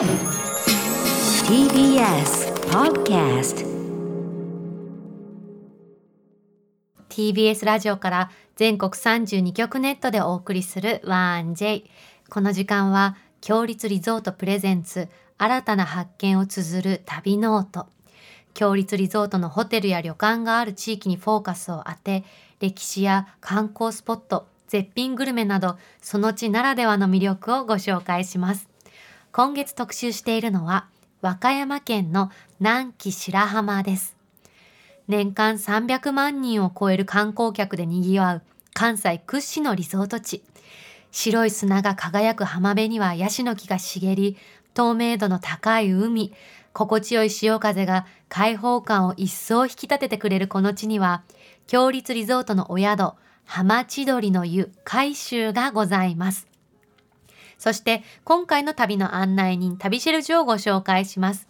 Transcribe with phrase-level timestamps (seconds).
[0.00, 0.08] TBS
[2.70, 3.66] Podcast
[7.10, 11.84] TBS ラジオから全国32局ネットでお送りする 1J
[12.30, 17.86] この時間は共立リゾートプレゼンツ新たな発見を綴る旅ノート。
[18.54, 22.24] 共立リゾートのホテルや旅館がある地域にフォーカスを当て
[22.58, 28.69] 歴史や観光スポット絶品グルメなどその地ならではの魅力をご紹介します。
[29.32, 30.88] 今月特集しているのは
[31.20, 34.16] 和歌山県の南紀白浜です。
[35.06, 38.42] 年間300万人を超える観光客で賑わう
[38.74, 40.42] 関西屈指のリゾート地。
[41.12, 44.36] 白い砂が輝く浜辺にはヤシの木が茂り
[44.74, 46.32] 透明度の高い海
[46.72, 51.22] 心地よい潮風が開放感を一層引き立ててくれるこの地には
[51.68, 53.12] 強立リゾートのお宿
[53.44, 56.49] 浜千鳥の湯海舟がございます。
[57.60, 61.46] そして今回の旅の案内人旅シェルジュをご紹介します。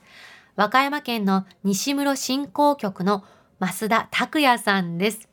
[0.56, 3.24] 和歌山県の西室振興局の
[3.60, 5.28] 増田拓也さんです。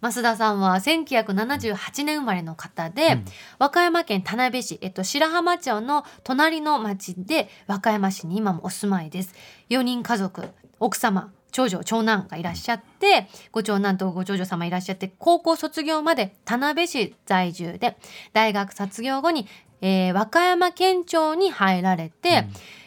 [0.00, 3.24] 増田さんは1978年生まれの方で、うん、
[3.58, 9.34] 和歌山県田辺市、えっと、白浜町の隣の町で和歌山市に今もお住まいです。
[9.68, 10.48] 4人家族
[10.80, 17.96] 奥様長女長男がいらっしゃってご長男とご長女様いらっしゃって高校卒業まで田辺市在住で
[18.32, 19.46] 大学卒業後に、
[19.86, 22.46] えー、和歌山県庁に入られて、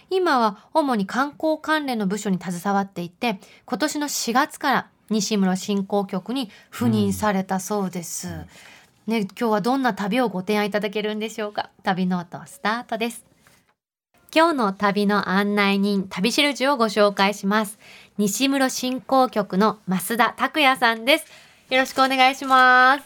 [0.09, 8.29] うん、今は主に観光関連の部署に携わっていて今年の4月から西村振興局に赴任されたそうです。
[8.29, 8.45] うん、
[9.05, 11.69] ね、今日はどんな旅をご提案いただけるんでしょうか？
[11.83, 13.23] 旅ノートスタートです。
[14.35, 17.77] 今日の旅の案内人、旅しるじをご紹介します。
[18.17, 21.27] 西室振興局の増田拓也さんです。
[21.69, 23.05] よろしくお願いします。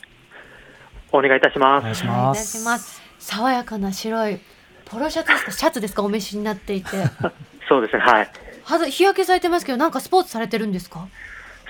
[1.11, 1.81] お願いいたします。
[1.81, 3.00] お願いします。
[3.21, 4.39] 爽やかな白い
[4.85, 6.89] ポロシャツですか、シャツですか、お召しになっていて。
[7.69, 8.29] そうですね、はい。
[8.65, 11.07] は日焼けされてますけど、なんかスポーツされてるんですか？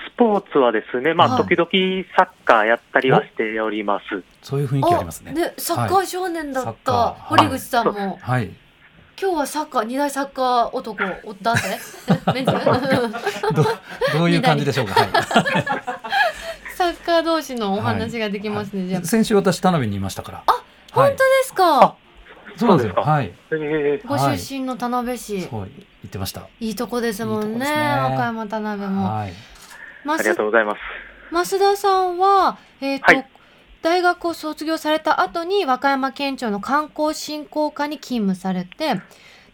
[0.08, 1.68] スポーツはですね、まあ、時々
[2.16, 4.22] サッカーやったりはしております。
[4.42, 5.32] そういう雰囲気ありますね。
[5.32, 8.18] ね、サッカー少年だった、堀口さんも。
[8.20, 8.50] はい。
[9.20, 10.98] 今日はサッカー二大サッカー男？
[11.42, 11.78] 男性
[13.54, 13.62] ど
[14.18, 15.00] どういう感じでしょうか？
[15.00, 15.10] はい、
[16.74, 18.80] サッカー同士のお話ができますね。
[18.80, 20.42] はい、じゃあ先週私田辺にいましたから。
[20.46, 20.61] あ、
[20.92, 21.96] 本当ですか？
[22.56, 23.00] そうですか。
[23.00, 23.32] はい。
[24.06, 25.42] ご出身の田辺市。
[25.42, 26.48] そう言ってました。
[26.60, 27.64] いいとこですもんね。
[27.66, 29.06] 和歌山田辺も。
[29.06, 29.32] はい。
[30.06, 30.78] ありがとうございます。
[31.32, 33.06] 増田さんはえっ、と、
[33.80, 39.00] 大学を卒業された後に和歌山県庁の観光振興課に勤務されて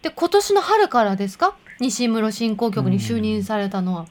[0.01, 1.55] で今年の春からですか？
[1.79, 4.05] 西室振興局に就任されたのは。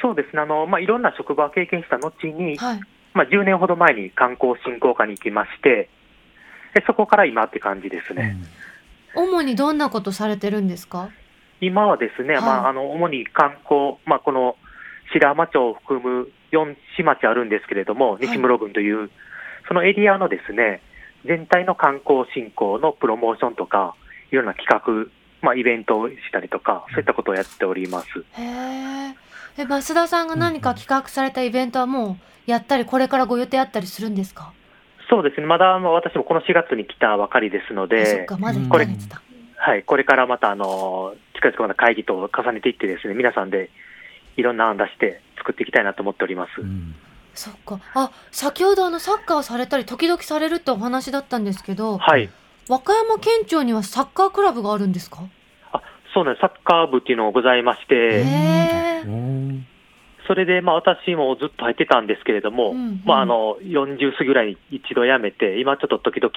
[0.00, 2.80] そうですねあの、まあ、いろんな職場を経験した後に、はい
[3.14, 5.88] まあ、10年ほど前に観光振興課に行きまして
[6.74, 8.36] でそこから今って感じですね、
[9.14, 11.10] うん、主にどんなことされてるんですか？
[11.60, 14.56] 今はですね、はい、まあ、あの主に観光、まあ、この
[15.12, 19.10] 白浜町を含む4市町あるんですけれども、西室郡という、はい
[19.68, 20.82] そのエリアのですね、
[21.24, 23.94] 全体の観光振興のプロモーションとか、
[24.32, 25.08] いろんな企画、
[25.40, 28.06] まあ、イベントをしたりとか、そういったことをやっております。
[28.32, 29.14] へえ。
[29.56, 32.18] 増田さんが何か企画されたイベントはも
[32.48, 34.52] うやったり、これからご予定あったりするんですか？
[35.12, 38.26] そうですね、まだ私もこの4月に来たばかりですので、
[38.70, 38.86] これ
[39.56, 43.68] はい、これからまたあの近々また会議と重ねていってですね、皆さんで
[44.38, 46.62] いろんな案出して作っていきたいなと思っております。
[46.62, 46.94] うん
[47.34, 47.78] そっか。
[47.94, 52.30] あ、先ほどあのサッカーをされたり時々されるってお話だったんですけど、はい。
[52.68, 55.24] 和歌山県庁にはサッカークラブがあるんですか？
[55.72, 55.82] あ、
[56.14, 56.42] そうなんです。
[56.42, 58.24] サッカー部っていうのがございまして、
[60.26, 66.32] それでまあ私もずっと入ってたんですけれども、うんうん、まああの40過ぎぐらいに一度辞めて、今ちょっと時々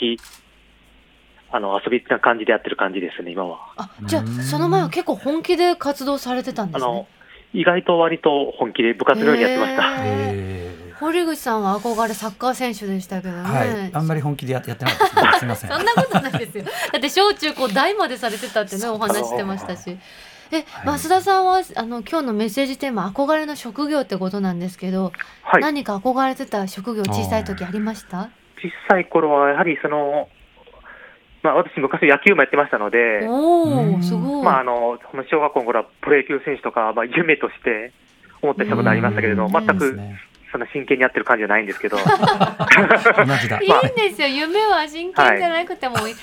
[1.52, 3.60] あの遊びな感じでやってる感じですね、今は。
[3.78, 7.08] あ、じゃあその前は結構本気で活動されてたんですね。
[7.54, 10.56] 意外と割と本気で部活のようにやってました。
[11.00, 13.42] 堀口さんは憧れサッカー選手でしたけどね。
[13.42, 15.40] はい、あんまり本気でやってなかったす。
[15.40, 15.70] すみません。
[15.70, 16.64] そんなことないですよ。
[16.64, 19.98] だって小中高大までされてたってねお話してましたし。
[20.52, 25.12] え、はい、増田さんはあの今日のメッセージテーマ憧れの職業ってことなんですけど、
[25.44, 28.30] はい、何か憧れてた職業小さい時ありました？
[28.58, 30.30] 小さい頃はやはりその
[31.44, 34.44] まあ、私、昔野球もやってましたので、おすごい。
[34.44, 34.98] まあ、あの
[35.30, 37.94] 小学校の頃はプロ野球選手とか、まあ、夢として
[38.42, 40.00] 思ったことありましたけれど、全く
[40.56, 41.98] そんな真剣にやってる感じじゃないんですけど。
[41.98, 43.60] 同じだ。
[43.62, 44.28] いいんですよ。
[44.30, 46.16] 夢は真剣じゃなくても、抱い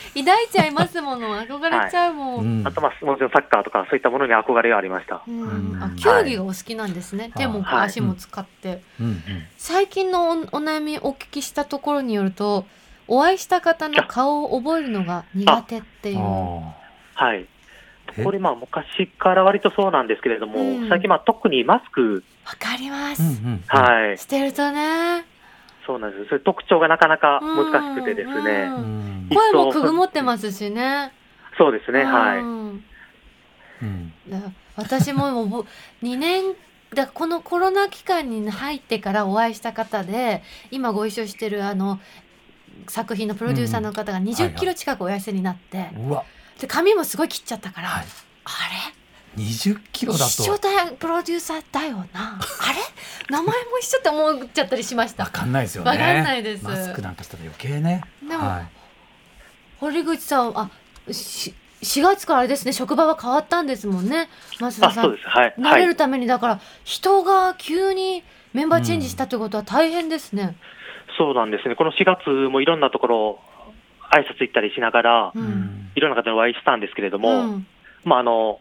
[0.50, 1.38] ちゃいますもの。
[1.42, 2.66] 憧れちゃうもん。
[2.66, 5.16] あと、まあ、もちろんサッカーとか、そういったものに憧れがありました。
[5.16, 5.20] あ、
[6.02, 7.30] 競技がお好きなんですね。
[7.36, 8.80] 手も足も使って。
[9.58, 12.64] 最近のお悩みお聞きしたところによると、
[13.08, 16.18] お会いした方の顔を覚えるのが苦手っていう。
[16.18, 17.44] はい。
[18.18, 23.22] えこれ、まあ、昔から割とそうなんですけれども、うん最近、まあ、特にマスク、わかりまうんす。
[23.22, 23.62] うん。
[23.66, 25.24] はい、してるとね。
[25.86, 26.28] そうなんです。
[26.28, 28.68] それ特徴がなかなか難しくてですうね。
[28.68, 29.28] んうん。
[29.34, 31.12] 声もくぐもってますしね。
[31.58, 32.38] そうですね、はい。
[32.38, 32.84] うん
[34.76, 35.66] 私ももう
[36.04, 36.54] 2年
[36.94, 41.98] だこのコロナ期間に入ってからお会いした方で今ご一緒してるあの
[42.88, 46.24] 作品のプロデューサーの方が2はい0はいキロ近くお痩せになって、うわ、
[46.60, 48.04] で髪もすごい切っちゃったから、はい。
[48.44, 48.50] あ
[49.36, 52.38] 20キロだれ一緒とだよプロデューサーだよなあ
[52.72, 52.78] れ？
[53.30, 55.90] 名前も一緒って思っちゃったりしましたわかんないですよね。
[55.90, 58.02] わかんないですマスクなんかしたら余計ね。
[58.20, 58.68] でもはい。
[59.78, 60.70] 堀口さんあ
[61.10, 64.28] し4月からあれですね職場は変わったんですもんね
[64.58, 65.28] 増田あ、さんそうです。
[65.28, 65.54] はい。
[65.58, 65.80] 慣はい。
[65.80, 68.22] れるためにだから人が急に
[68.52, 70.56] メンバーチェンジしたってことは大変ですね。
[71.16, 71.74] そうなんですね。
[71.74, 73.40] この4月もいろんなところ、
[74.10, 75.81] 挨拶行ったりしながらう、ん。
[75.94, 77.66] いろんな方にお会いしたんですけれどうも、ん
[78.04, 78.60] まあ、あの、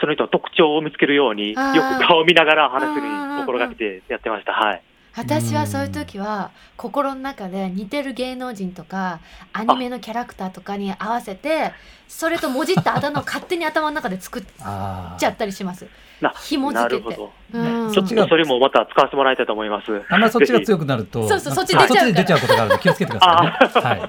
[0.00, 4.52] その人の特徴を見つけるように、よく顔を見ながら話すうんうに心がけてやってました。
[4.52, 4.82] はい。
[5.16, 9.18] 私はそういう時は心の中で似てる芸能人とか
[9.52, 11.72] アニメのキャラクターとかに合わせて
[12.06, 14.42] それともじったあだ名を勝手に頭の中で作っ。
[14.42, 15.88] ちゃったりします。
[16.20, 17.10] な紐な付けて。
[17.10, 17.58] るほど。
[17.58, 20.02] うんそっちがそれもまた使わせてもらいたいと思います。
[20.08, 24.00] あんまりそっちが強くなると、そうそうそっち出ちゃうからそっちで出ちゃうことがあるので気をつけてくださいね。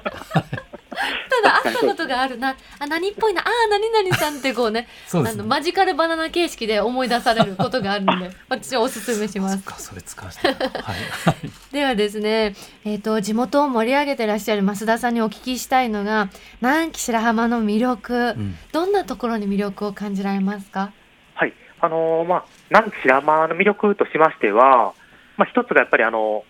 [0.76, 0.79] い。
[0.90, 5.40] ただ会ったことがあるなあ何っぽいなあー何々さんってこうねそうですね。
[5.40, 9.56] あのマジカルバナナ形式で思い出されることがあるので 私はおすすめします。
[9.56, 10.48] そっか、それ使わせて。
[10.48, 10.96] はい。
[11.72, 12.54] ではですね、
[12.84, 16.28] えー、と地元を盛り上げてらっしゃる増田さんにお聞きしたいのが
[16.60, 18.56] 南紀白浜の魅力、うん。
[18.72, 20.92] どんなところに魅力を感じられますか？
[21.34, 21.52] はい。
[21.80, 24.92] あのーまあ、南紀白浜の魅力としましては、
[25.36, 26.44] まあ、一つがやっぱりあの、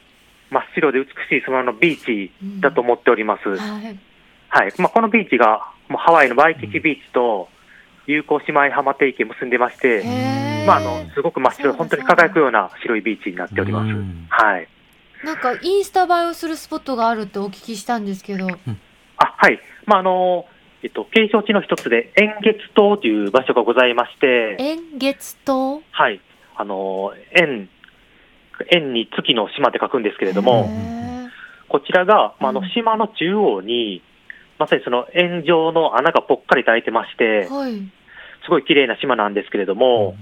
[0.51, 3.49] 真っ白で美しいそのビーチだと思っております。
[3.49, 3.99] はい、
[4.51, 4.73] はい。
[4.79, 7.49] まあ、このビーチが、もうハワイのワイキキビーチと、
[8.07, 10.03] 友好姉妹浜提携結んでまして、
[10.67, 14.27] まあ、あの、すごく真っ白、本当に輝くような白いビーチになっておりますうん。
[14.29, 14.69] はい。
[15.25, 18.49] なんかインスタ映えをするスポットがあるってお聞きしたんですけど
[19.19, 19.61] あ、はい。
[19.87, 20.47] まあ、あの、
[20.83, 25.83] えっと、景勝地の一つで、円月島という場所がございまして、円月島？
[25.93, 26.21] はい。
[26.57, 27.69] あの、円、
[28.73, 31.29] 円に月の島って書くんですけれどへも、ー
[31.69, 34.03] こちらが、まあ、あのうん島の中央に、
[34.61, 37.81] まさにその円状の穴がぽっかりと開いてまして、はい。
[38.45, 40.17] すごい綺麗な島なんですけれども、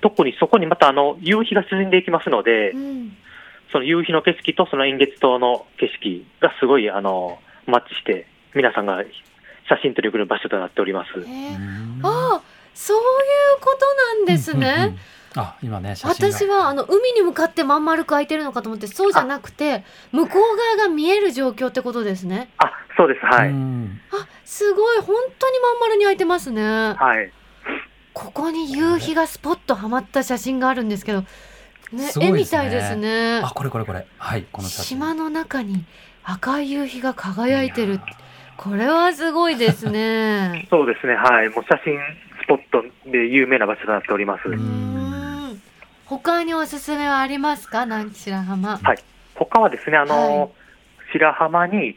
[0.00, 3.16] 特にそこにまたあの夕日が沈んでいきますのでう、ん。
[3.70, 9.04] その夕日の景色とその円月島の景色がすごいあのマッチして、皆さんが
[9.68, 11.10] 写真撮りに来る場所となっております。
[12.02, 12.42] ああ
[12.74, 13.86] そういうこと
[14.18, 14.96] なんですね。
[15.36, 16.38] あ、今ね、写真が。
[16.38, 23.50] 私はあの海に向かってまん丸く開いてるのかと思ってそうじゃなくて向こう側が見える状況ってことですねあ、そうです、はい。
[23.50, 27.30] うんあすごい本当にまん丸に開いてますねはい。
[28.14, 31.26] ここに夕日がスポッとはまった写真があるんですけどね
[31.92, 34.06] ね絵みたいですねあ、これこれこれ。
[34.18, 34.98] はい、この写真。
[34.98, 35.84] 島の中に
[36.24, 38.00] 赤い夕日が輝いてる
[38.56, 41.48] これはすごいですね そうですね、はい。
[41.50, 41.96] もう写真
[42.42, 44.97] スポットで有名な場所となっております。
[46.08, 47.84] 他におすすめはありますか？
[47.84, 48.78] 南紀白浜。
[48.78, 48.98] はい。
[49.34, 50.50] 他はですね、あの、はい。
[51.12, 51.94] 白浜に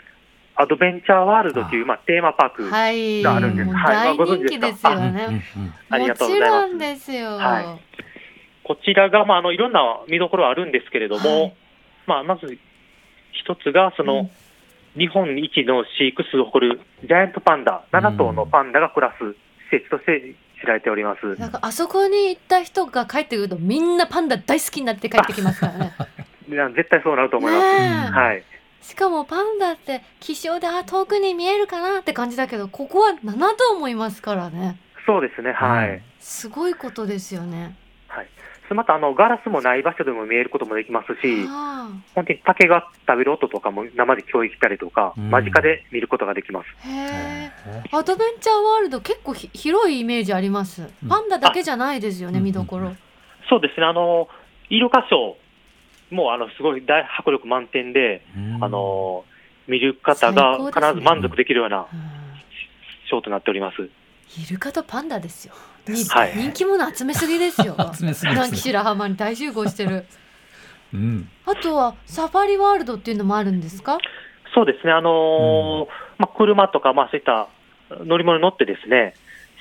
[0.55, 3.23] アドベンチャーワールドというまあ、テーマパーク、はい。
[3.23, 3.69] があるんです。
[3.69, 4.17] はい。
[4.17, 5.43] 大人気ですよね。
[5.55, 7.29] うんありもがとうございますちろんですよ。
[7.37, 7.79] は
[8.63, 11.55] こちらが、まあ、あのいろんな見どころあるんですけれども、はい。
[12.05, 12.57] まあ、まず
[13.31, 14.31] 一つが、その、うん。
[14.97, 19.23] 日本一の飼育数を誇るジャイアントパンダ、7頭のパンダが暮らす
[19.73, 21.39] 施設として知られております。
[21.39, 25.93] なんかあそこに行った人が帰ってくるとみんなパンダ大好きになって帰ってきますからね。
[26.49, 28.11] いや絶対そうなると思います。
[28.13, 28.43] はい。
[28.81, 34.77] しかもパンダって気象であ遠くに見えるかなって感じだけどここは7頭もいますからね。
[35.05, 35.89] そうですね、はい。
[35.89, 37.75] うんすごいことですよね。
[38.75, 46.67] また、あの、ガラスもない場所でも見えることもできますし、あ本当に竹が食べる音とかも生で聞こえたりとか、うん間近で見ることができます。
[47.91, 50.83] アドベンチャーワールド結構ひ広いイメージあります。
[51.03, 52.89] うんパンダだけじゃないですよね、あ見どころ。
[52.89, 52.97] うん
[53.49, 54.29] そうですね、あの、
[54.69, 59.25] イルカショーも、あの、すごい大迫力満点で、うんあの、
[59.67, 61.85] 見る方が必ず満足できるようなうん
[63.09, 63.89] ショーとなっております。
[64.39, 65.53] イルカとパンダですよ。
[65.89, 67.75] にですはい人気者集めすぎですよ。
[67.97, 68.57] 集めすぎ南紀。
[68.57, 70.05] 白浜に大集合してる。
[70.93, 71.29] うん。
[71.45, 73.97] あとはサファリワールドっていうのもあるんですか？
[74.53, 77.47] そうですね、あのーまあ、車とか、まあ、そういった
[78.03, 79.13] 乗り物に乗ってですね、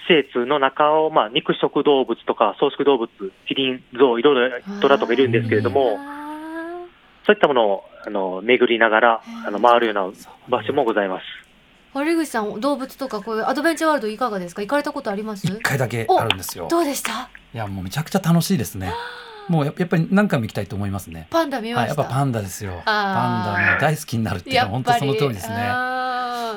[0.09, 3.09] 施設の中を、まあ、肉食動物とか草食動物、
[3.47, 6.81] キリン、ゾウ、いろいろトラとかいるんですけれども、あ
[7.25, 10.11] そういったものをあの巡りながらあの回るような
[10.49, 11.25] 場所もございます。
[11.93, 14.63] 堀口さん動物とかこういうアドベンチャーワールドいかがですか？
[14.63, 15.47] 行かれたことあります？
[15.47, 16.69] 一回だけあるんですよ。
[16.71, 17.31] どうでした？
[17.53, 18.93] いやもうめちゃくちゃ楽しいですね。
[19.49, 21.27] もうややっぱり何回も行きたいと思いますね。
[21.31, 22.83] パンダ見はい、ました、やっぱパンダですよ。
[22.85, 25.73] パンダも大好きになるっていうのは本当その通りですね。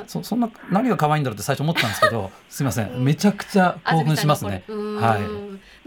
[0.06, 4.62] そそんな何が可愛いんだろうって最初思ったんですけど、すみません、めちゃくちゃ興奮しますね。
[4.68, 4.74] は。
[4.74, 5.22] はい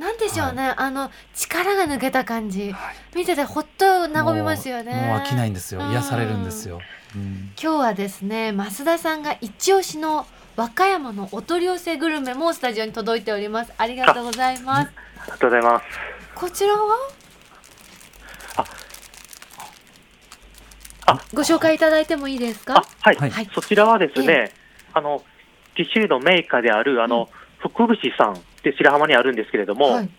[0.02, 4.94] なんでしょうね、あの力が抜けた感じ、はい見ててほっと和みますよね。
[5.08, 5.82] もう飽きないんですよ。
[5.82, 6.82] うん癒されるんですよ。
[7.16, 13.74] うん今日はですね、増田さんが一押しの和歌山のお取り寄せグルメもスタジオに届いております。
[13.78, 14.92] ありがとうございます。
[15.22, 15.86] ありがとうございます。
[16.36, 16.96] こちらは？
[21.06, 22.86] あご紹介いただいてもいいですあか。
[23.02, 24.52] はい、はいはいそちらはですえね、
[24.94, 25.24] あの、
[25.76, 30.10] 紀州のメーカーである、あの、福伏さんって白浜にあるんですけれども、はい。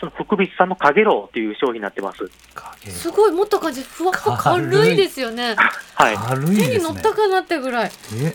[0.00, 2.30] その福伏さんのかげろうっていう商品になってます。
[2.54, 5.54] 影すごい持った感じふわふわ軽いですよね。
[5.94, 6.16] はい。
[6.16, 6.94] 軽い手にですね。
[6.94, 8.34] 乗ったかなってぐらいえ、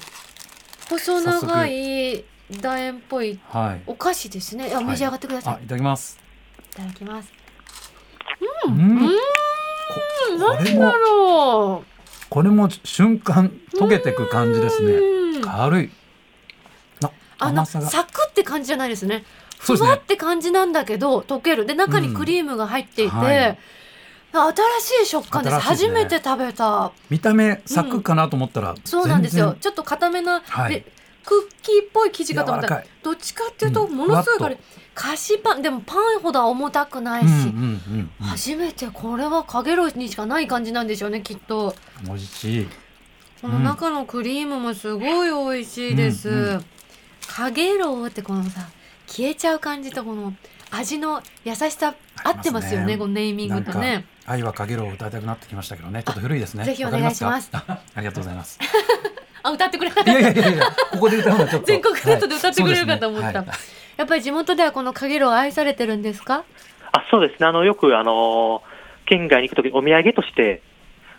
[0.87, 3.81] 細長い楕円っぽいはい。
[3.87, 4.71] お菓子ですね。
[4.75, 5.53] あ召し上がってください。
[5.55, 6.19] あ、いただきます。
[6.73, 7.33] いただきます。
[8.67, 8.99] うん。
[8.99, 9.11] こ
[10.57, 11.95] これもだろう。
[12.29, 14.93] これも瞬間溶けてく感じですね。
[14.93, 15.89] うん軽い。
[17.03, 17.87] あ、あの甘さが。
[17.87, 19.23] サクって感じじゃないですね。
[19.65, 21.65] ふわって感じなんだけど溶ける。
[21.65, 23.57] で中にクリームが入っていて、うんはい。
[24.31, 25.55] 新しい食感です。
[25.55, 25.61] ね。
[25.61, 26.91] 初めて食べた。
[27.09, 29.51] 見た目サクかなと思ったら、そうなんですよ。
[29.51, 30.73] 全ちょっと固めな、はい。
[30.73, 30.85] で
[31.25, 33.95] クッキーっぽい生地かと思ったらどっちかっていうとうん。
[33.95, 34.55] ものすごいふわっと。
[34.55, 34.57] 軽い
[34.93, 35.61] 菓子パン。
[35.61, 37.47] でもパンほどは重たくないし、然。
[37.47, 38.27] うんうんうんうん。
[38.27, 41.73] 初めてこれはかげろうにしかない感じなんでしょうねきっと。
[42.03, 42.67] 美味しい。
[43.41, 46.65] この中のクリームもすごい美味しいです、うんうん。
[47.27, 48.67] かげろうってこのさ
[49.07, 50.33] 消えちゃう感じとこの
[50.71, 51.93] 味の優しさ
[52.23, 56.01] 合ってますよねこのネーミングとねか愛はかげろうを歌いたくなってきましたけどね。
[56.05, 56.65] ちょっと古いですね。
[56.65, 58.59] ぜひお願いしますかあありがとうございます。
[59.43, 61.67] あ歌ってくれたいやいやいやいや、ここで歌うのはちょっと。
[61.67, 66.43] 全国ネットで歌ってくれるかと思った、はいそうですねやっぱり地元ではこのかげろう愛されてるんですか？
[66.91, 67.45] あ、そうですね。
[67.47, 68.75] あの、よく、あのー
[69.07, 70.63] 県外に行くときお土産として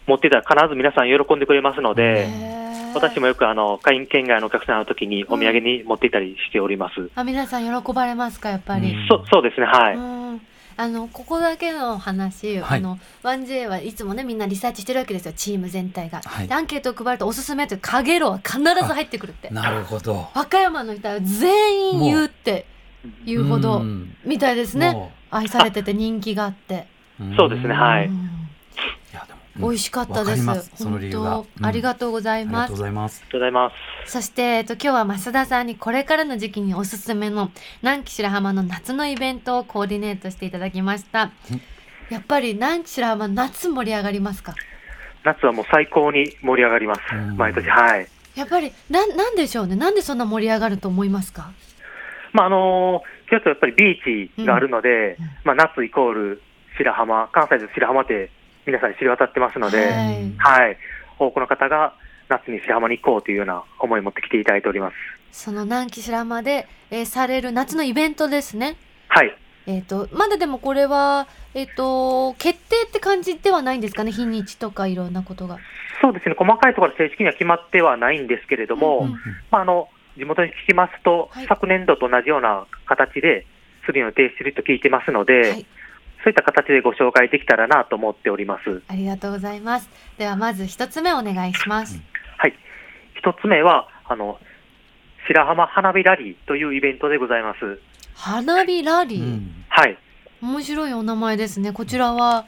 [0.08, 2.26] 持ってたら必ず皆さん喜んでくれますので、
[2.96, 7.10] 私もよく、あの、県県外のお客さんのときにお土産に持っていたりしております。
[7.14, 9.06] あ皆さん喜ばれますかやっぱり、うん。
[9.08, 9.96] そそうですね、はい。
[9.96, 10.40] うん。
[10.78, 12.80] あのここだけの話、はい。
[12.80, 16.48] あの 1J はいつもねみんなリサーチしてるわけですよチーム全体が、はい。
[16.48, 19.48] でアンケートを配るとおすすめってかげろうは必ず入ってくるって。
[19.50, 20.28] なるほど。
[20.34, 22.66] 和歌山の人は全員言うって
[23.24, 24.14] 言うほどん。
[24.24, 24.92] みたいですね。
[24.92, 26.86] も愛されてて人気があって、
[27.20, 28.10] うそうですねはい
[29.58, 30.26] 美味しかったです。
[30.26, 30.72] わかります。
[30.74, 31.30] その理由が。
[31.36, 33.22] 本当ありがとうございますありがとうございます。
[33.22, 33.70] ありがとうございま
[34.06, 34.12] す。
[34.12, 37.50] そして、えっと、今日は増田さんにこれからの時期におすすめの
[37.82, 41.32] 南紀白浜の夏のイベントをコーディネートしていただきました。
[42.10, 44.54] やっぱり南紀白浜夏盛り上がりますか？
[45.24, 47.00] 夏はもう最高に盛り上がります。
[47.12, 47.36] うん。
[47.36, 48.08] 毎年、はい。
[48.36, 49.74] やっぱりななんでしょうね？
[49.74, 51.50] なんでそんな盛り上がると思いますか？
[52.32, 55.24] まあ、あのー、京都やっぱりビーチがあるので、うん。
[55.24, 55.30] うん。
[55.44, 56.42] まあ、夏イコール
[56.76, 58.30] 白浜、関西で白浜って
[58.66, 59.86] 皆さんに知り渡ってますので、
[60.38, 60.72] ははい。
[60.72, 60.76] い
[61.18, 61.94] 多くの方が
[62.28, 64.94] 夏に白浜に行こうというような思いを持ってきていただいております。
[65.30, 68.76] その南紀白浜で、えーされる夏のイベントですね。
[69.08, 69.36] はい。
[69.66, 74.12] えっ、とまだでもこれはえっ、と決定って感じではないんですかね？
[74.12, 75.58] 日にちとかいろんなことが。
[76.02, 79.12] そうですね、細かいところ正式には決まってはないんですけれども、うんうん
[79.50, 83.46] まあ、あの地元に聞きますと、はい昨年度と同じような形で
[83.86, 85.66] する予定していると聞いてますので、はい
[86.26, 88.82] そういった形でご紹介できたらなと思っております。
[88.88, 89.88] ありがとうございます。
[90.18, 92.02] ではまず一つ目お願いします。
[92.36, 92.54] はい。
[93.14, 94.40] 一つ目は、あの、
[95.28, 97.78] 白浜花火ラリーというイベントでございます。
[98.16, 99.22] 花火ラリー？
[99.22, 99.96] うんはい。
[100.42, 101.70] 面白いお名前ですね。
[101.72, 102.46] こちらは、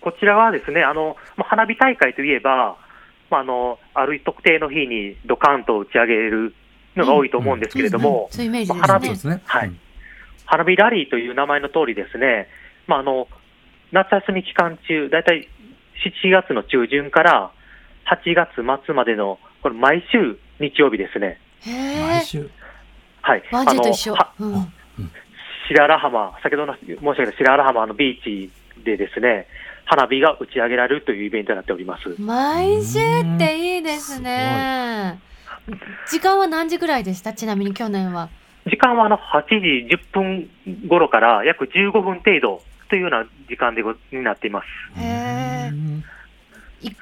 [0.00, 2.76] こちらはですね、あの、まあ花火大会といえば、
[3.28, 6.54] まあ、あの、ある特定の日にドカンと打ち上げる
[6.94, 9.32] のが多いと思うんですけれども、そういうイメージまあ花火ですね。
[9.32, 9.42] そうですね。
[9.46, 9.80] はいうん
[10.46, 12.48] 花火ラリーという名前の通りですね、
[12.86, 13.28] まあ、あの、
[13.92, 15.48] 夏休み期間中、だいたい
[16.24, 17.50] 7月の中旬から
[18.06, 21.40] 8月末までの、これ毎週日曜日ですね。
[21.66, 22.24] 毎。
[22.24, 22.48] 週。
[23.22, 23.42] はい。
[23.50, 24.16] ワンジーと一緒
[25.68, 28.50] 白良浜、先ほどの申し上げた白良浜のビーチ
[28.84, 29.48] でですね、
[29.84, 32.14] 花火が打ち上げられるというイベントになっております。
[32.20, 35.18] 毎週っていいですね。
[36.08, 37.32] 時間は何時ぐらいでした？
[37.32, 38.28] ちなみに去年は。
[38.66, 40.50] 時間はあの8時10分
[40.88, 44.66] 頃から約15分程度というような時間でごになっています。
[45.00, 45.70] へ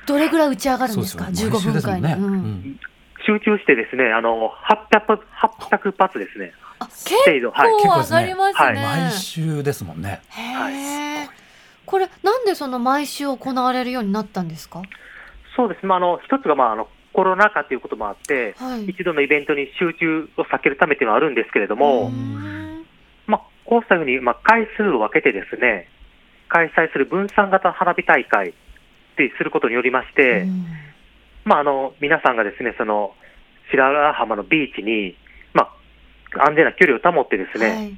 [0.06, 1.24] どれぐらい打ち上がるんですか？
[1.24, 2.02] そうですよ ?15 分間に。
[2.02, 2.80] ねうんうん
[3.26, 5.22] 集中してですね、あの、800発、
[5.58, 6.52] 800発ですね。
[6.78, 7.72] あ結程度、はい。
[7.82, 8.66] 構上がりますね。
[8.66, 8.74] はい
[9.06, 10.20] 毎週ですもんね。
[10.28, 11.28] へえ。
[11.86, 14.82] これなんでその毎週行われるようになったんですか？
[15.56, 18.86] そうですね、まあ、あの、一つが、まあ、あの、コロナ禍ということもあって、はい。
[18.86, 22.10] 一度のイベントに集中を避けるためっていうのはあるんですけれども、
[23.26, 25.88] まあ、こうしたように、まあ、回数を分けてですね、
[26.48, 28.52] 開催する分散型花火大会っ
[29.16, 30.66] てすることによりまして、うん。
[31.44, 33.14] まあ、あの、皆さんがですね、その、
[33.70, 35.16] 白良浜のビーチに、
[35.52, 35.70] ま
[36.36, 37.96] あ、安全な距離を保ってですね、はい。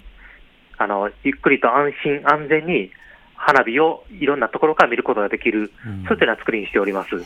[0.76, 2.90] あの、ゆっくりと安心安全に
[3.34, 6.04] 花火をいろんなところから見ることができる、うん。
[6.04, 7.16] そういったような作りにしております。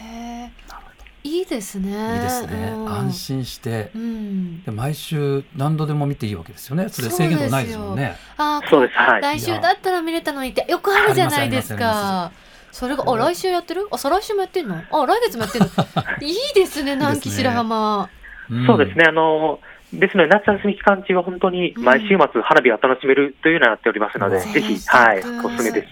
[1.22, 1.90] いいですね。
[1.90, 4.62] いいですね、うん安心してうん。
[4.64, 12.32] で毎週何度でも見ていいわけですよねそれ制限とかないですもんねあーそうですはい来週だったら見れたのにってよくあるじゃないですか。
[12.72, 13.88] それがあ来週やってる？
[13.90, 14.76] あ再来週もやってんの？
[14.76, 15.68] あ来月もやってんの？
[16.22, 18.02] いいですね南紀白浜。
[18.04, 19.60] んそうですね、あの、
[19.92, 25.88] ですので、夏休み期間中は本当に毎週末花火を楽しめるというようになっておりますので、うんぜひ、はい、おすすめです。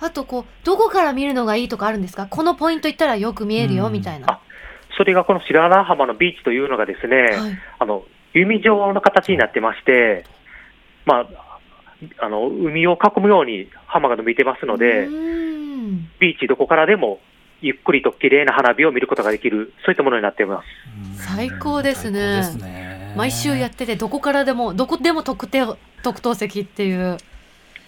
[0.00, 2.26] あとこうどこから見るのがいいとかあるんですか？
[2.26, 4.30] このポイント行ったらよく見えるようんみたいな。
[4.30, 4.40] あ
[4.96, 7.58] それがこの白良浜のビーチというのがですね、はい。
[7.80, 10.24] あの、弓状の形になってまして、
[11.04, 11.58] まあ、
[12.18, 17.20] あの、海を囲むように浜が伸びてますので、うんビーチどこからでも
[17.60, 20.64] ゆっくりと綺麗な花火を見ることができる、そういったものになっています。
[21.10, 27.18] うん最高ですね最高ですね毎週やっててどこからでもどこでも特定特等席っていう。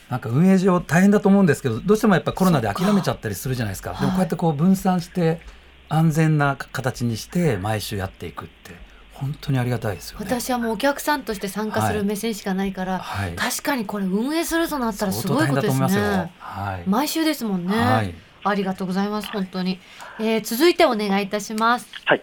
[0.08, 5.40] なんか運営上大変だと思うんですけどどうしてもやっぱコロナで諦めちゃったりするじゃないですかでもこうやってこう分散して
[5.88, 10.26] 安全な形にして毎週やっていくって本当にありがたいですよね。
[10.26, 15.80] 私はもうお客さんとして参加する目線しかないから、はい、確かにこれ運営するとなったらすごいことです。
[15.80, 16.32] ね。
[16.38, 16.88] はい。
[16.88, 17.76] 毎週ですもんね。
[17.76, 18.14] はい。
[18.44, 19.80] ありがとうございます本当に、
[20.20, 21.88] えー続いてお願いいたします。
[22.04, 22.22] はい。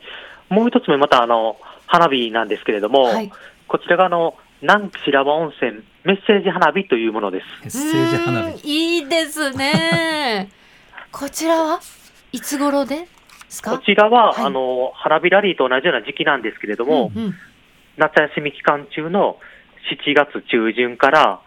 [0.49, 3.31] もう一つ目、またあの、花火なんですけれども、はい。
[3.67, 7.45] こちらがあの、南紀白浜温泉メッセージ花火というものです。
[7.61, 8.95] メッセージ花うーん火。
[8.97, 10.49] いいですね。
[11.11, 11.79] こちらは？
[12.31, 13.07] いつ頃で？
[13.49, 13.71] すか？
[13.71, 17.35] こちらは、はいあの、花火ラリーと同じような時期なんですけれども、うんうん
[17.97, 19.37] 夏休み期間中の
[19.89, 21.39] 7月中旬から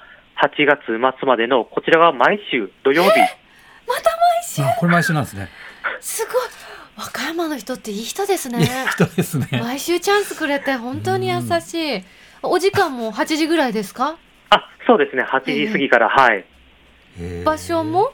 [0.42, 0.98] 8月末
[1.28, 3.28] までの、こちらが毎週土曜日、また毎
[4.46, 4.62] 週？
[4.62, 5.50] あこれ毎週なんですね。
[6.00, 6.34] すごい
[6.96, 8.66] 和歌山の人っていい人ですねいい。
[8.90, 9.46] 人ですね。
[9.62, 12.02] 毎週チャンスくれて本当に優しい。
[12.42, 14.16] お時間も8時ぐらいですか？
[14.50, 16.44] あ、そうですね、8時過ぎから、はい。
[17.44, 18.12] 場所も？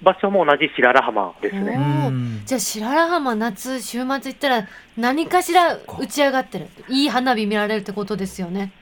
[0.00, 1.74] 場所も同じ白良浜ですおね。
[1.74, 8.72] うんじゃあ白良浜夏週末行ったら何かしら打ち上がってるいい花火見られるってことですよね。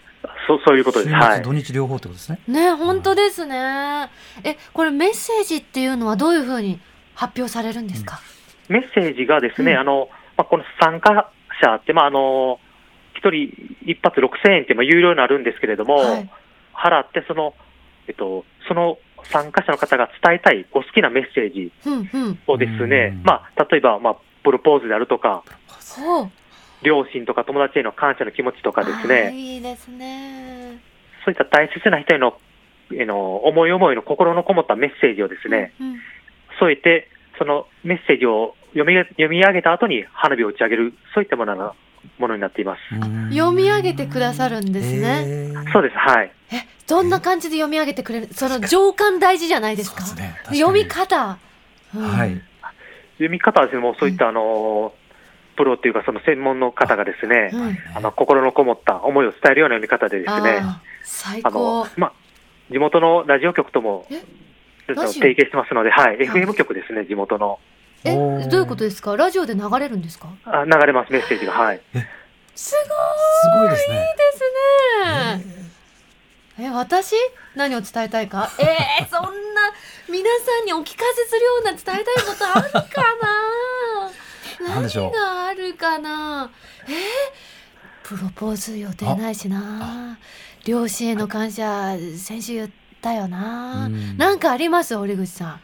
[0.47, 1.11] そうそういうことです。
[1.11, 1.45] 週はい末。
[1.45, 2.39] 土日両方ってことですね。
[2.49, 4.11] ね本当ですね。
[4.45, 6.79] えこれメッセージっていうのはどういうふうに
[7.15, 8.21] 発表されるんですか？
[8.69, 11.31] メッセージがですね、うんあの、まあ、この参加
[11.63, 12.61] 者って、まあ、あの、
[13.15, 13.49] 一人
[13.87, 16.31] 一発6000円って、まあ、有料になるんですけれども、はい
[16.77, 17.55] 払って、その、
[18.09, 22.39] えっと、その参加者の方が伝えたいお好きなメッセージうんうん。
[22.47, 25.43] をですねうん、まあ、例えば、まあ、プロポーズであるとか。
[26.83, 30.79] 両親とか友達への感謝の気持ちとかですね、いいですね。
[31.25, 32.39] そういった大切な人への、
[32.93, 36.01] への思い思いの心のこもったメッセージをですね、うんうん
[36.59, 37.09] 添えて、
[37.39, 41.75] そのメッセージを読み読み上げた後に花火を打ち上げる、そういったものな
[42.19, 42.81] ものになっています。
[42.95, 45.25] うん読み上げてくださるんですね。
[45.27, 46.31] へーそうです、はい。
[46.53, 50.05] えどんな感じで読み上げてくれるその情感大事じゃないですか？
[50.15, 51.39] ね読み方。
[51.95, 52.41] うんはい。
[53.15, 54.93] 読み方はですね、もうそういった、あの、
[55.57, 60.61] プロっていうか、その専門の方がですね、うんあの、心のこもった思いを伝えるような読み方でですね、
[61.43, 62.13] あの。、まあ、
[62.71, 64.07] 地元のラジオ局とも、
[64.87, 67.59] 提携してますので、はい、FM 局ですね、地元の。
[68.07, 69.17] えどういうことですか？
[69.17, 70.29] ラジオで流れるんですか？
[70.45, 71.81] あ流れます、メッセージが、はい。
[72.55, 72.77] すす
[73.59, 73.97] ごいですね。
[73.97, 74.07] ごい
[75.37, 75.67] ですね。
[76.59, 77.15] え私？
[77.55, 78.51] 何を伝えたいか？
[78.59, 79.31] えー、そんな
[80.09, 83.03] 皆さんにお聞かせするような伝えたいことあるか
[84.61, 84.69] な？
[84.75, 85.11] なんでしょう。
[85.13, 86.51] 何があるかな？
[86.89, 86.95] えー、
[88.03, 90.19] プロポーズ予定ないしな。
[90.65, 92.71] 両親への感謝先週言っ
[93.03, 94.17] たよな、うん。
[94.17, 94.97] なんかあります？
[94.97, 95.61] 堀口さん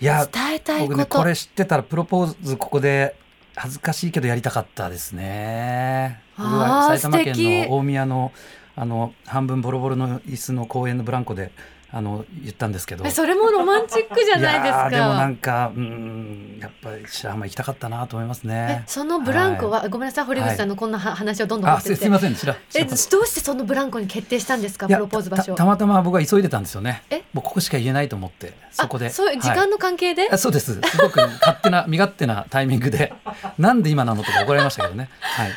[0.00, 3.16] いや、伝えたい僕ね、これ知ってたらプロポーズここで
[3.54, 6.20] 恥ずかしいけどやりたかったですね。
[6.36, 7.34] 僕埼玉県
[7.68, 8.32] の大宮の
[8.78, 11.50] あの半分ボロボロの椅子の公園のブランコで
[11.92, 13.04] あの言ったんですけど。
[13.06, 14.90] えそれもロマンチックじゃないですか。
[14.90, 18.84] でもなんかうんやっぱり白浜行きたかったなと思いますえね。
[18.86, 22.32] そのブランコは、ごめんなさい堀口さんのこんなは話をどんどんすすいません
[22.74, 22.96] えどう
[23.26, 27.02] してそのブランコに決定したんですかプロポーズ場所たたまたま僕は急いでたんですよね。
[27.10, 27.22] え？
[27.32, 29.06] もうここしか言えないと思ってそこで。
[29.06, 29.58] あそう時はい。
[29.58, 30.80] 間の関係で、あそうです。
[30.80, 33.12] すごく勝手な身勝手なタイミングで。
[33.58, 35.08] なんで今なのとか怒られましたけどね。
[35.20, 35.52] はい。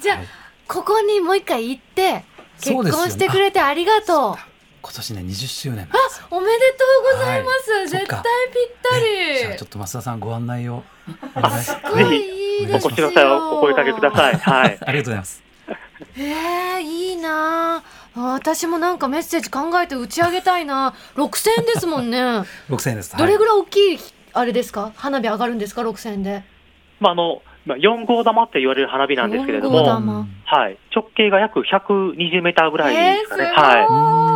[0.00, 0.26] じゃあ、はい。
[0.68, 2.24] ここにもう一回行って
[2.60, 4.51] 結婚してくれてありがとう
[4.82, 6.26] 今年ね20周年なんですよ。
[6.30, 7.88] おめでとうございます、はい。
[7.88, 9.38] 絶対ぴったり。
[9.38, 11.94] じゃあちょっと増田さんご案内をすお願いします。
[11.94, 14.34] ごいいいおですよ越しの際はお声かけください。
[14.34, 14.78] はい。
[14.84, 15.42] ありがとうございます。
[16.16, 17.82] えー、いいな。
[18.14, 20.94] あ私もなんかメッセージ考えて打ち上げたいな。
[21.16, 22.18] 6000円ですもんね。
[22.68, 23.16] 6000円です。
[23.16, 23.98] どれぐらい大きい
[24.34, 24.92] あれですか？
[24.96, 26.42] 花火上がるんですか？6000円で。
[27.00, 30.26] まあ、あの、まあ、4号玉って言われる花火なんですけれども、玉。
[30.44, 30.76] はい。
[30.94, 33.44] 直径が約120メーターぐらいえー、ですかね。
[33.46, 34.31] すごい、はい。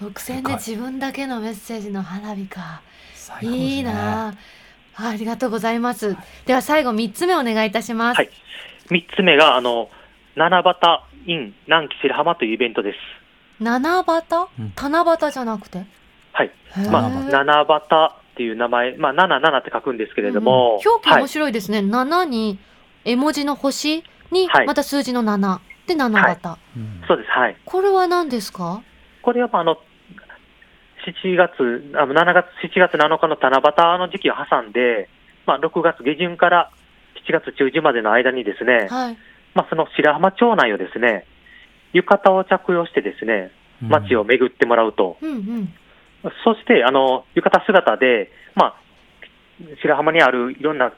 [0.00, 2.82] 6000円で自分だけのメッセージの花火か。
[3.42, 3.48] ね。
[3.48, 4.28] いいな。
[4.28, 6.16] あありがとうございます。
[6.46, 8.30] では最後3つ目お願いいたします、はい。
[8.88, 9.90] 3つ目が、あの、
[10.36, 10.62] 七
[11.26, 12.98] 夕 in 南紀白浜というイベントです。
[13.62, 14.04] 七夕？
[14.58, 14.72] うん。
[14.76, 15.84] 七夕じゃなくて？
[16.32, 16.50] はい。
[16.90, 20.90] まあ、七夕っていう名前、まあ、七七って書くんですけれども、うん。
[20.90, 21.28] 表記面はい。
[21.28, 22.58] 白いですね、7に
[23.04, 24.66] 絵文字の星にはい。
[24.66, 26.36] また数字の7で七夕、
[26.76, 27.02] うん。
[27.08, 27.30] そうです。
[27.30, 27.56] はい。
[27.64, 28.82] これは何ですか？
[29.22, 29.78] これは、まあ、あの、
[31.10, 35.08] 7月、あの7月、7月7日の七夕の時期を挟んで、
[35.46, 36.70] まあ、6月下旬から
[37.26, 39.18] 7月中旬までの間にですね、はい。
[39.54, 41.24] まあ、その白浜町内をですね、
[41.92, 45.16] 浴衣を着用してですね、街を巡ってもらうと。
[45.20, 45.74] うんうん。
[46.44, 48.74] そして、あの、浴衣姿で、まあ、
[49.80, 50.92] 白浜にあるいろんな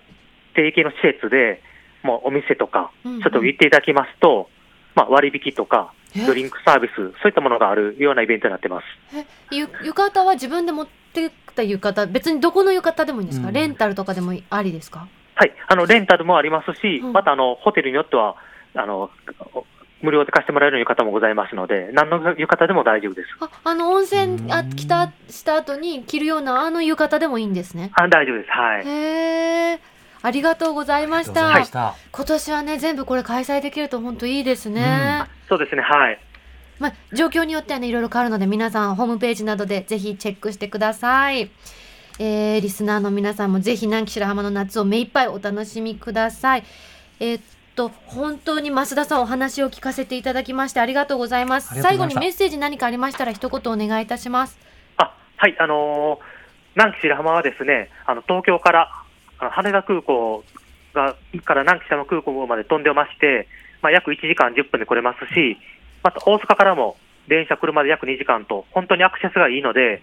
[0.55, 1.62] 定型の施設で、
[2.03, 3.21] もうお店とか、うんうん。
[3.21, 4.49] ちょっと行っていただきますと、
[4.94, 8.85] まあ、割引とか、えドリンクサービス、そういったものがあるようなイベントになってます。
[9.16, 9.27] え？
[9.51, 12.12] ゆ浴衣は自分で持ってきた浴衣？
[12.12, 13.55] 別にどこの浴衣でもいいんですか、うん。
[13.55, 15.07] レンタルとかでもありですか？
[15.35, 17.12] はい、あの、レンタルもありますし、うん。
[17.12, 18.37] また、あの、ホテルによっては、
[18.75, 19.11] あの、
[20.01, 23.29] 無料で貸してもらえる浴衣もございますので、何の浴衣でも大丈夫です。
[23.40, 24.71] ああの温泉あうん。
[24.71, 27.90] 来たした後に着るようなあの浴衣でもいいんですね？
[27.94, 28.51] あ大丈夫です。
[28.51, 28.87] はい。
[28.87, 29.81] へえ。
[30.23, 32.09] ありがとうございました、ありがとうございました。
[32.12, 36.20] 今年はね全部これ開催できると本当いいですね、そうですね、はい。
[36.78, 41.50] まあ、状況によってはねいろいろ変わるので皆さんホームページなどでぜひチェックしてください、
[42.18, 46.64] えーリスナーの皆さんもぜひ南紀白浜の夏を目いっぱいお楽しみください。
[47.20, 47.42] えーっ
[47.74, 51.80] と本当に増田さんお話を聞かせていただきましてありがとうございます。
[51.80, 54.58] 最後にメッセージ何かありましたら一言お願いいたします。
[54.96, 56.38] あ、はい、あのー
[56.78, 58.88] 南紀白浜はですね、あの、東京から、
[59.40, 60.44] あの羽田空港
[60.94, 63.48] が、から南紀白浜空港まで飛んでまして、
[63.83, 65.59] まあ、約1時間10分で来れますし、
[66.03, 66.97] また大阪からも
[67.29, 70.03] 電車、車で約2時間と、本当にアクセスがいいので、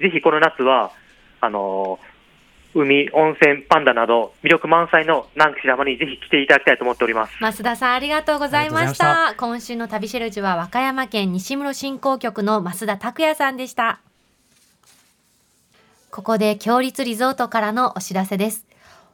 [0.00, 0.92] ぜひこの夏は、
[1.40, 2.16] あのー
[2.76, 7.32] 海、温泉、パンダなど、魅力満載の南紀白浜にぜひ来ていただきたいと思っております。
[7.40, 9.34] 増田さんありがとうございました。
[9.38, 14.00] 今週の旅シェルジュは和歌山県西室振興局の増田拓也さんでした。
[16.10, 18.65] ここで強立リゾートからのお知らせです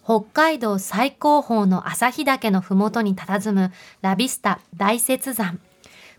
[0.04, 5.60] 北海道最高峰の旭岳のふもとに佇むラビスタ大雪山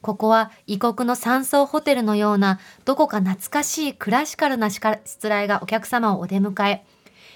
[0.01, 6.85] ここは異国の山荘ホテルのようなどこか懐かしいクラシカルなしつらいがお客様をお出迎え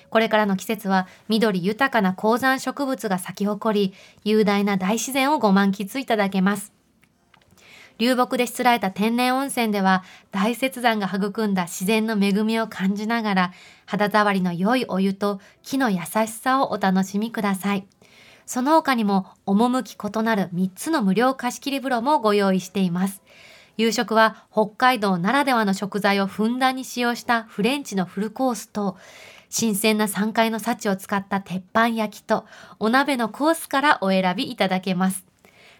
[0.09, 6.76] これからの季節は緑豊かな高山植物が咲き誇り、雄大な大自然をご満喫いただけます。
[7.97, 13.53] 流木でしつらえた天然温泉では大雪山が育んだ自然の恵みを感じながら
[13.85, 17.87] 肌触りの良いお湯と木の優しさをお楽しみください。
[18.45, 23.21] その他にも趣異なる3つの無料貸切風呂もご用意しています。
[23.75, 28.97] 夕食は北海道ならではの食材をふんだんに使用したフレンチのフルコースと
[29.49, 32.45] 新鮮な山海の幸を使った鉄板焼きと
[32.79, 35.25] お鍋のコースからお選びいただけます。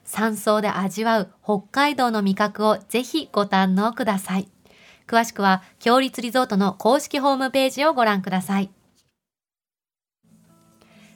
[0.07, 4.49] 山荘で味わう北海道の味覚をぜひご堪能ください。
[5.05, 8.71] 詳しくは、強立リゾートの公式ホームページをご覧ください。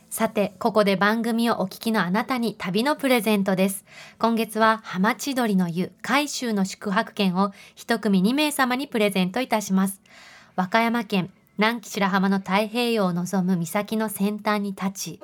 [0.10, 3.86] さて、ここで番組をお聞きのあなたに旅のプレゼントです。
[4.20, 10.02] 今月は浜千鳥の湯海州の宿泊券を一組2名様にプレゼントいたします。
[10.58, 15.20] 和歌山県南紀白浜の太平洋を望む岬の先端に立ち、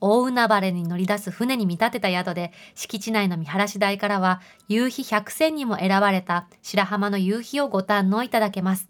[0.00, 8.88] 大海原に乗り出す船に見立てた宿で、敷地内の見晴らし台からは、夕日百選にも選ばれた白浜の夕日をご堪能いただけます。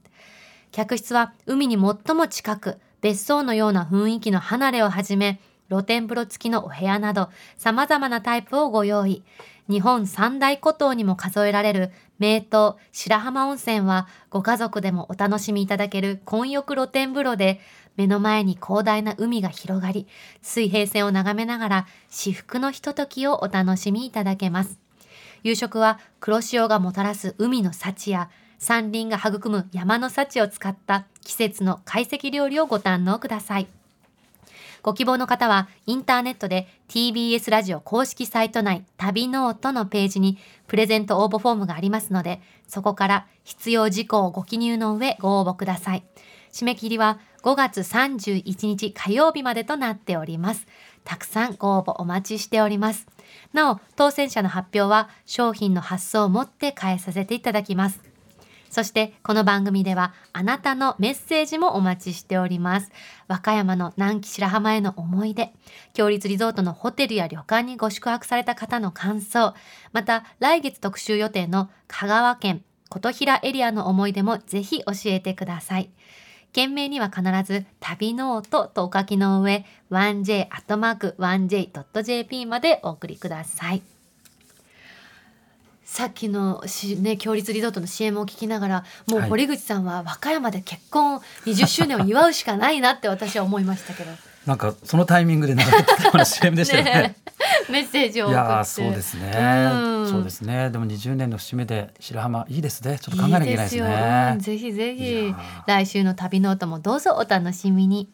[0.72, 5.40] 客室は海に最も近く、別荘のような雰囲気の離れをはじめ、
[5.70, 9.22] 露天風呂付きのお部屋など、様々なタイプをご用意。
[9.68, 12.42] 日本三大古島にも数えられる名湯
[12.90, 17.60] 白浜温泉はご家族でもお楽しみいただける混浴露天風呂で
[17.98, 20.06] 目の前に広大な海が広がり
[20.40, 24.78] 水平線を眺めながら至福のひとときをお楽しみいただけます
[25.42, 33.66] 夕食は黒潮がもたらす海の幸や山林が育む山の幸を使った季節の懐石料理をご堪能ください
[34.82, 46.04] ご希望の方はインターネットで TBS ラジオ公式サイト内旅ノートのページにプレゼント応募フォームがありますのでそこから必要事項をご記入の上ご応募ください。
[46.52, 50.66] 締め切りは5月31日火曜日までとなっております。
[51.04, 53.06] たくさんご応募お待ちしております。
[53.52, 58.00] なお、当選者の発表は賞品の発送をもって代えさせていただきます。
[58.70, 62.90] そしてこの番組ではあなたのメッセージもお待ちしております。
[63.26, 65.52] 和歌山の南紀白浜への思い出、
[65.94, 69.54] 共立リゾートのホテルや旅館にご宿泊された方の感想、
[69.92, 75.90] また来月特集予定の香川県琴平エリアの思い出もぜひ教えてください。
[76.52, 83.82] 件名には必ず旅ノートとお書きの上 1j.1j.jp までお送りください。
[85.84, 94.10] さっきのし、ね、強立リゾートの CM を聞きながらもうはい堀口さんは和歌山で結婚20周年を祝うしかないなって私は思いましたけど
[94.46, 96.92] なんかそのタイミングで流れてたような CM でしたよね。
[96.92, 97.16] ね
[97.70, 98.40] メッセージを送って。
[98.40, 99.32] いやーそうですね、
[99.72, 102.98] うんそうですねでも20年の節目で白浜いいですね。
[102.98, 105.34] ちょっと考えなきゃいけないですいいですぜひぜいひ
[105.66, 108.08] 来週の旅ノートもどうぞお楽しみに